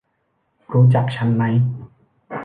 [0.73, 1.43] รู้จักฉันไหม?